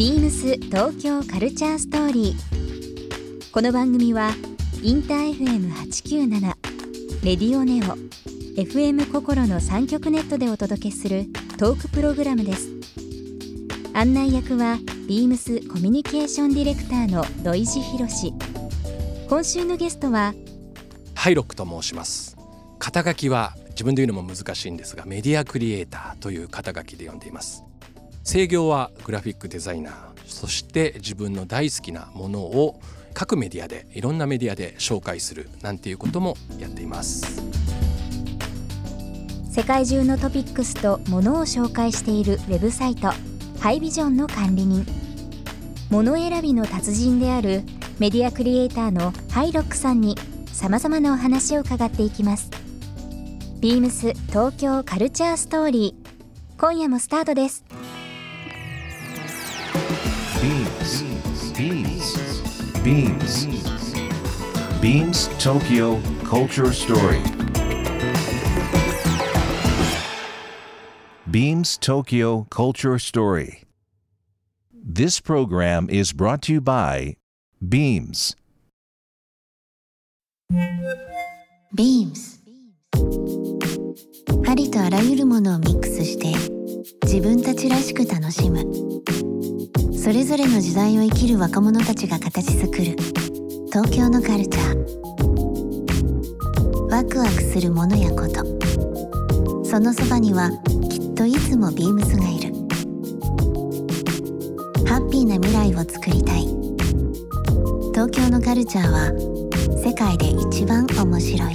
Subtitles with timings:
[0.00, 3.52] ビームス東京カルチャーストーリー。
[3.52, 4.30] この番組は
[4.82, 6.40] インター FM897
[7.22, 7.98] レディオネオ
[8.58, 11.26] FM 心の三極ネットでお届けする
[11.58, 12.70] トークプログラムです。
[13.92, 18.32] 案内役はビームスコミュニケーションディレクターの土井博志。
[19.28, 20.32] 今週のゲストは
[21.14, 22.38] ハイロックと申します
[22.78, 27.64] 肩書きは自分で言うのも難しいんですがメディアクリエイターという肩書きで呼んでいます
[28.22, 29.94] 制業はグラフィックデザイナー。
[30.26, 32.80] そして自分の大好きなものを
[33.12, 37.42] 各メディアでいろんなメディアで紹介するなんていうこともやっています。
[39.50, 43.12] 世界中のトピックスとものを紹介しているウェブサイト
[43.58, 44.86] ハイビジョンの管理人。
[45.90, 47.64] 物選びの達人である
[47.98, 52.50] メディアクリエイターのハイロックさんにさまざまなお話を伺っていきます。
[53.60, 56.10] ビームス東京カルチャーストーリー。
[56.60, 57.64] 今夜もスタートです。
[64.80, 67.22] BeamsTokyo Culture Story.
[71.30, 73.64] Beams Tokyo Culture Story.
[74.72, 77.16] This program is brought to you by
[77.62, 78.34] Beams.
[81.76, 82.40] Beams
[84.48, 86.34] ありとあらゆるものをミックスして
[87.04, 88.64] 自分たちらしく楽しむ
[90.02, 92.96] それぞれの時代を生きる若者たちが形作る
[93.66, 94.80] 東京のカルチャー。
[96.90, 98.42] ワクワクするものやこと。
[99.62, 100.50] そのそばには
[100.88, 102.54] きっといつもビームスがいる。
[104.86, 106.46] ハッピーな未来をつくりたい。
[107.92, 109.12] 東京のカルチャーは
[109.84, 111.54] 世界で一番面白い。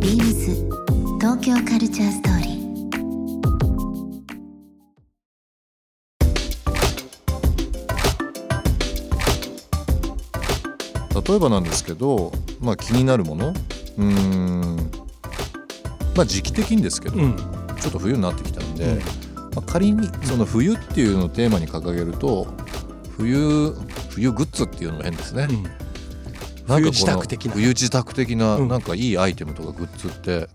[0.00, 0.50] ビームス
[1.20, 2.51] 東京カルチャーストーリー。
[11.26, 14.76] 例えばなんですけど、まあ、気になるものうーん
[16.16, 17.36] まあ時期的にですけど、うん。
[17.80, 18.98] ちょっと冬になってきたんで、うん。
[18.98, 19.04] ま
[19.56, 22.46] あ、仮にその冬っていうのをテーマに掲げると
[23.16, 23.74] 冬
[24.10, 25.64] 冬グッズっていうのも変ですね、うん。
[26.66, 27.52] 冬自宅的な。
[27.52, 28.68] 冬自宅的なうん。
[28.68, 30.48] なんかいいアイテムとかグッズって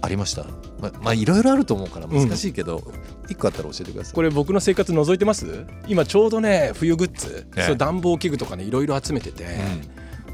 [0.00, 0.44] ありました？
[0.80, 2.92] ままあいろいろあると思うから難しいけど、
[3.28, 4.14] 一個あったら教えてください。
[4.14, 5.66] これ僕の生活覗いてます？
[5.86, 7.66] 今ちょうどね冬グッズ、ええ。
[7.66, 9.58] そう暖房器具とかねいろいろ集めてて、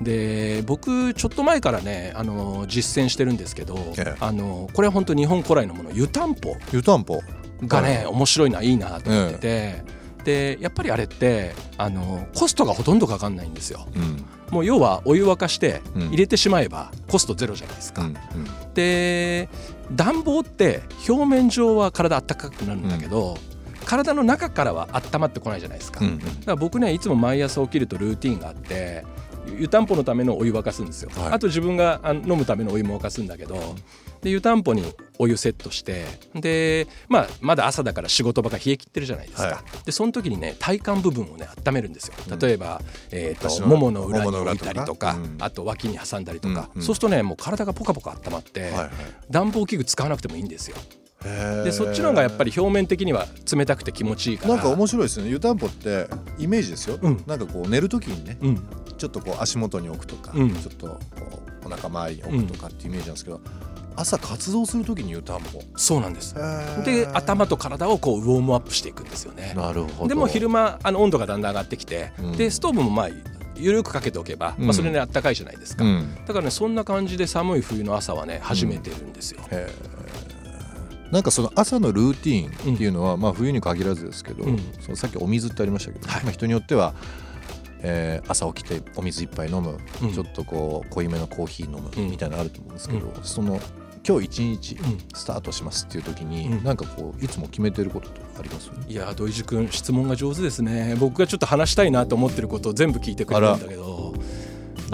[0.02, 4.16] で僕ちょっと前からねあの実践してるんですけど、ええ。
[4.20, 6.56] あのこれは本当日本古来のもの湯たんぽ。
[6.72, 7.20] 湯たんぽ。
[7.66, 9.84] がね、はい面白いないいなと思ってて、
[10.24, 13.86] でやっぱりあれってあのコストがほとんどかかんないんですよ。
[13.94, 16.08] うんもう要はお湯沸かしてうん。
[16.08, 18.16] 入れてしまえばコストゼロじゃないですか、うん
[18.74, 19.48] で
[19.92, 23.36] 暖房って表面上は体あったかくなるんだけど、
[23.84, 26.18] 体の中からは温まってこないじゃないですか、うんうん。
[26.18, 29.04] だから僕ねいつも毎朝起きるとルーティンがあって
[29.58, 31.32] 湯たんぽのためのお湯沸かすんですよ、はい。
[31.34, 33.76] あと自分が飲むためのお湯も沸かすんだけど
[34.24, 34.82] で湯たんぽに
[35.18, 42.14] お湯セットしてで、まあ、まだ朝だから仕事場が冷え切ってるじゃないですか、はでその時にね体幹部分をね温めるんですよ。
[42.40, 42.80] 例えば、
[43.10, 46.80] えー、足のとももの裏に置いたりとかうんあと脇に挟んだりとか、うん。
[46.80, 48.90] うんそうするとねもう体がポカポカ温まって、はいはい。
[49.30, 50.76] 暖房器具使わなくてもいいんですよ。
[51.64, 54.54] でそっちの方がやっぱり表面的には冷たくて気持ちいいから。
[54.54, 55.28] なんか面白いですね。
[55.28, 56.06] 湯たんぽって
[56.38, 57.22] イメージですよ、うん。
[57.26, 58.56] なんかこう寝る時にねうん。
[58.96, 60.54] ちょっとこう足元に置くとか、うん。
[60.54, 60.98] ちょっとこ
[61.64, 63.40] うお腹周りに置くとかっていうイメージなんですけど、
[63.96, 66.34] 朝活動する時に湯たんぽそうなんです。
[66.84, 69.54] で頭と体をこうウォームアップしていくんですよね。
[69.56, 70.08] なるほど。
[70.08, 72.32] でも昼間あの温度がだんだん上がってきて、うん。
[72.32, 73.08] でストーブもまあ
[73.56, 74.64] 緩くかけておけば、うん。
[74.66, 76.14] まあ、それねあったかいじゃないですか、うん。
[76.26, 81.12] だからねそんな感じで寒い冬の朝はね始めてるんですよ、へー。
[81.12, 84.58] なんかその朝のルーティーンっていうのは、まあ冬に限らずですけど、うん。
[84.80, 86.24] そのさっきお水ってありましたけど、はい。
[86.24, 86.94] まあ、人によっては、
[87.82, 90.12] えー朝起きてお水いっぱい飲む、うん。
[90.12, 92.10] ちょっとこう濃いめのコーヒー飲むうん。
[92.10, 93.60] みたいなのあると思うんですけど、うその
[94.06, 94.98] 今日一日うん。
[95.14, 96.64] スタートしますっていう時に、うん。
[96.64, 98.70] なんかこういつも決めてることとかあります？
[98.88, 100.96] いやー土井地君質問が上手ですね。
[100.98, 104.13] 僕がちょっと話したいなと思ってることを全部聞いてくれるんだけど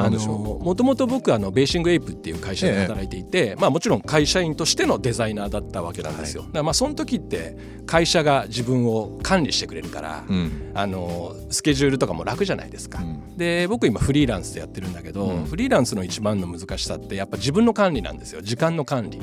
[0.08, 7.56] もともと僕あのベーシングエイプっていう会社で働いていて、まあ、もちろん会社員としてのデザイナーだったわけなんですよ、だからまあその時って
[7.86, 10.70] 会社が自分を管理してくれるから、うん。
[10.74, 13.36] あのスケジュールとかも楽じゃないですか、うん。
[13.36, 15.44] で僕今フリーランスでやってるんだけど、うん。
[15.44, 18.42] フリーランスの一番の難しさってやっぱ自分の管理なんですよ。
[18.42, 19.20] 時間の管理。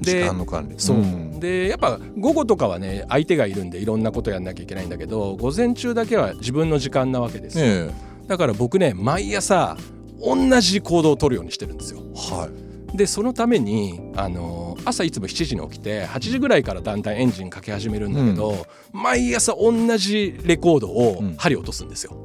[0.00, 0.74] 時間の管理。
[0.78, 1.40] そう、ん。
[1.40, 9.76] でやっぱ午後とかはね相手がいるんでいろんなことやんなきゃいけないんだけど午前中だけは自分の時間なわけですよ、ねだから僕ね毎朝
[10.20, 12.00] 同じ行動を取るようにしてるんですよ。
[12.30, 12.48] えは
[12.92, 12.96] い。
[12.96, 22.22] でそのためにあの朝いつも7時に起きて8時ぐらいからだんだんエンジンかけ始めるんだけど、毎朝同じレコードを針落とすんですよ。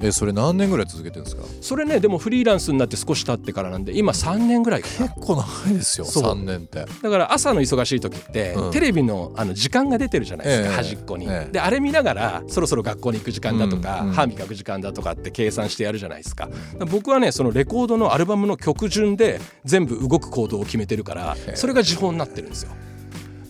[0.00, 1.42] えそれ何年ぐらい続けてるんですか？
[1.60, 6.22] それねでもフリーランスになって少し経ってからなんで今3年ぐらい結構長いですよそう。
[6.34, 6.84] 3年って。
[7.02, 8.70] だから朝の忙しい時って、うん。
[8.72, 10.74] テレビのあの時間が出てるじゃないですか、ええ。
[10.76, 11.52] 端っこに、ええ。
[11.52, 14.08] であれ見ながらそろそろ学校に行く時間だとか、うん。
[14.08, 14.14] うん。
[14.14, 16.48] 歯磨く時間だとかって計算してやるじゃないですか。
[16.90, 22.72] 僕はねそのレコードのアルバムの曲順で全部動く行動を決めてるからえそれが時報になってるんですよ。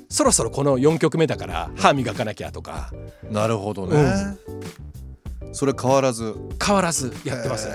[0.09, 2.93] そろそろこの4曲目だから歯磨かなきゃとか。
[3.31, 4.37] なるほどね、
[5.56, 6.35] それ変わらず？
[6.62, 7.75] 変わらずやってますね。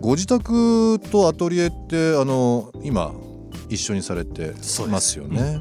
[0.00, 3.12] ご自宅とアトリエってあの今
[3.68, 4.52] 一緒にされて
[4.88, 5.60] ますよね？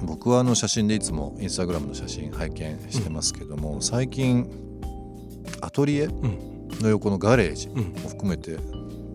[0.00, 4.48] 僕はあの写真でいつもインスタグラムの写真拝見してますけども、最近
[5.60, 6.68] アトリエうん。
[6.80, 7.94] の横のガレージうん。
[8.06, 8.56] を含めて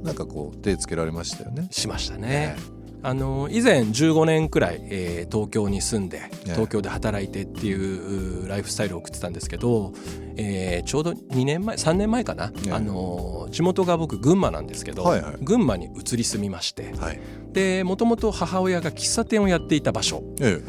[0.04, 1.68] なんかこう手つけられましたよね？
[1.72, 2.58] しましたね。
[3.06, 9.92] あの以前15年くらい、えー東京に住んでえ東京で働いてっていううライフスタイルを送ってたんですけど、
[10.38, 17.20] えーちょうど2年前3年前かな、えあの地元が僕群馬なんですけど、はいはい群馬に移り住みましてはい。
[17.52, 20.62] でもともと母親が喫茶店をやっていた場所え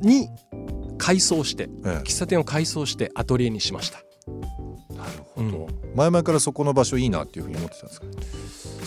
[0.00, 0.28] に
[0.98, 4.00] 改装してええ喫茶店を改装してアトリエにしました。
[4.00, 5.68] えなるほうんど。
[5.94, 8.06] 前々からそこの場所いいなっていうふうに思ってたんですか？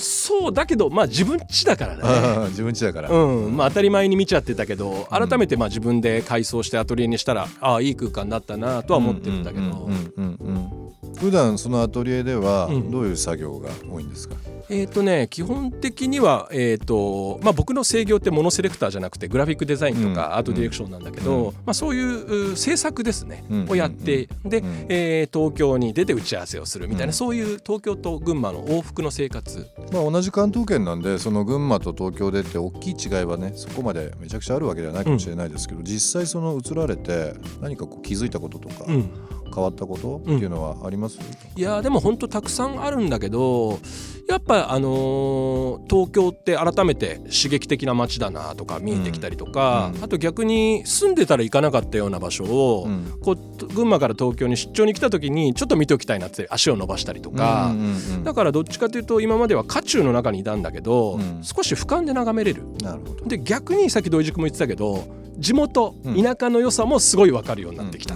[0.01, 2.49] そうだけどまあ自分家だからね。
[2.49, 3.09] 自分家だから。
[3.09, 10.71] うんまあ、当たり前に見ちゃってたけど改めてまあ自分で改装してアトリエにしたらああいい空間になったなとは思ってるんだけど、うんうんうんうん
[11.17, 14.35] 普段そのアトリエではうんどういう作業が多いんですか？
[14.71, 20.15] えっ、とね基本的には、えーとまあ、僕の制御ってモノセレクターじゃなくてグラフィックデザインとうん。
[20.15, 21.53] かアートディレクションなんだけど、うん。
[21.65, 24.85] まあ、そういうう制作ですね、うんをやって、で、うん。
[24.89, 27.13] えー東京に出て打ち合わせをするみたいな、うん。
[27.13, 29.67] そういう東京と群馬の往復の生活。
[29.91, 39.09] まあ同じ関東圏なんでその群馬と東京でって大きい違いはねそこまでめちゃくちゃあるわけではないかもしれないですけど、実際その移られて何かこう気づいたこととか、うん
[39.53, 41.19] 変わったことっていうのはあります、
[41.55, 43.79] いやーでも本当たくさんあるんだけど
[44.27, 49.95] やっぱあのー東京って改めて刺激的な街だなとか見えてきたりとか、うん。
[49.97, 53.19] うんあと逆に住んでたら行かなかったような場所を、うん。
[53.21, 61.41] こう群馬から東京に出張に来た時にちょっと見ておきたいなって足を伸ばしたりとか、うんうんうんだからどっちかというと今までは渦中の中にいたんだけど、うん。
[61.43, 62.63] 少し俯瞰で眺めれる。
[62.81, 63.25] なるほど。
[63.25, 65.07] で逆にさっき土井塾も言ってたけど
[65.37, 66.23] 地元うん。
[66.23, 68.15] 田舎の良さもすごい分かるようになってきた。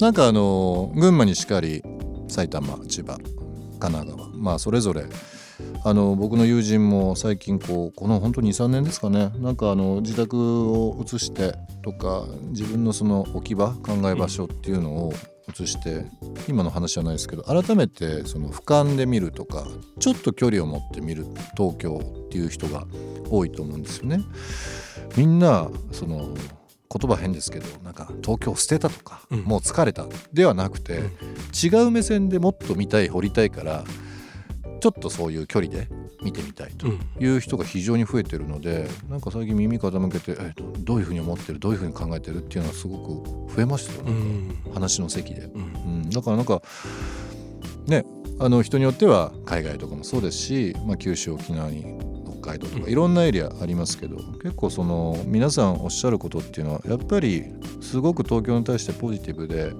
[0.00, 1.82] なんかあの群馬にしかり
[2.28, 3.18] 埼玉千葉
[3.78, 5.04] 神奈川まあそれぞれ
[5.84, 15.12] あの僕の友人も最近こうこの本当に23年ですかねなんかあの自宅を移してとか自分のその置き場考え場所っていうのを
[15.48, 16.04] 移して、
[16.48, 19.66] 今の話じゃないですけど改めてその俯瞰で見るとか
[19.98, 21.26] ちょっと距離を持って見る
[21.56, 22.86] 東京っていう人が
[23.28, 24.20] 多いと思うんですよね。
[25.16, 26.34] みんなその
[26.92, 29.40] 言葉変ですけどなんか東京捨てたとか、うん。
[29.42, 31.00] もう疲れたではなくて、
[31.62, 33.84] 違う目線でもっと見たい掘りたいから
[34.80, 35.88] ちょっとそういう距離で
[36.22, 37.00] 見てみたいとうん。
[37.20, 44.02] いう人が非常に増えてるのでなんか最近耳傾けて、えどどういうふうに思ってるどういうふうに考えてるっていうのはすごく増えましたよ。
[44.02, 45.62] うね、ん話の席で、うん。
[45.62, 45.64] う
[46.06, 46.60] ん、だからなんか
[47.86, 48.04] ね
[48.40, 51.84] あの人によっては海外とかもそうですし、まあ、九州沖縄に
[52.40, 57.44] 北海道とかうんいろんなエリアありますけど、結構その皆さんおっしゃることっていうのはやっぱり
[57.80, 59.72] すごく東京に対してポジティブで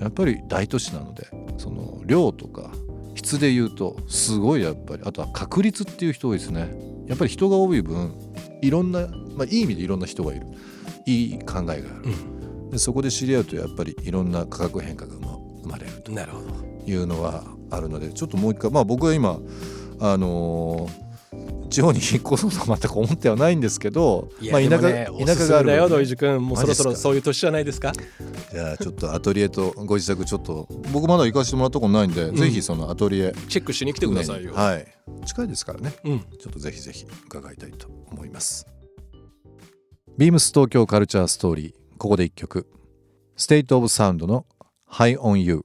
[0.00, 2.70] やっぱり大都市なのでその量とか
[3.14, 6.72] 質で言うとすごいやっぱりあとは確率っていう人多いですね。
[7.06, 8.14] やっぱり人が多い分
[8.60, 10.46] いろんな、まあ、いい意味でいろんな人がいる。
[11.06, 11.82] いい考えがある。
[12.04, 12.70] うん。
[12.70, 15.14] でそこで知り合うとやっぱりいろんな価格変化が
[15.62, 16.46] 生まれるとなるほど。
[16.86, 19.40] いうのはあるのでちょっともう一回まあ僕は今
[20.00, 21.07] あのー
[21.78, 26.42] 地方に引っ越そうとは全く思ってはないんですけどまあ、田舎ね田舎があるだよ分土井君。
[26.42, 27.92] もうそろそろそういう年じゃないですか？
[28.50, 32.34] じゃあちょっとアトリエとご自宅ちょっと僕まだ行かせてもらったことないんで、ん。
[32.34, 34.86] ぜひそのアトリエチェックしに来てくださいよ、はい。
[35.24, 35.94] 近いですからね。
[36.02, 38.66] うん、ちょっとぜひぜひ伺いたいと思います。
[40.18, 42.66] ビームス東京カルチャーストーリーここで一曲。
[43.36, 44.46] State of Sound の
[44.90, 45.64] High on You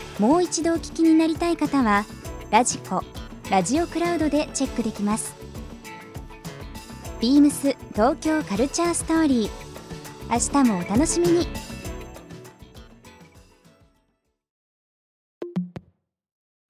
[0.19, 2.05] もう一度お聞きになりたい方は
[2.51, 3.03] ラジコ
[3.49, 5.35] ラジオクラウドでチェックできます。
[7.19, 9.49] ビームス東京カルチャーストーリー。
[10.29, 11.47] 明日もお楽しみに。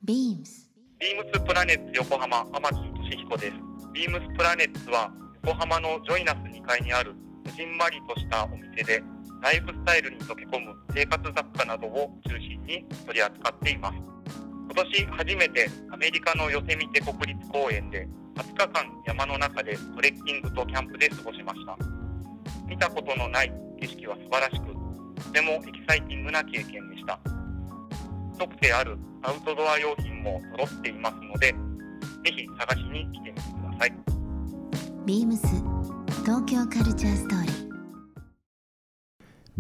[0.04, 0.72] ビームス。
[1.00, 3.54] ビームスプラネッツ横浜天地俊彦です。
[3.94, 5.12] ビームスプラネッツは
[5.44, 7.12] 横浜のジョイナス2階にある
[7.46, 9.04] こじんまりとしたお店で
[9.42, 13.98] ライフスタイルに溶け込む生活雑貨などを中心に取り扱っています。
[13.98, 21.76] 今年初めてアメリカのヨセミテ国立公園で20日間山の中でトレッキングとキャンプで過ごしました。
[22.68, 24.68] 見たことのない景色は素晴らしく、
[25.24, 27.20] とてもエキサイティングな経験でした。
[28.38, 31.56] 特性あるアウトドア用品も揃っていますので、ぜ
[32.32, 33.94] ひ探しに来てみてください。
[35.06, 35.48] ビームス
[36.24, 37.61] 東京カルチャーストーリー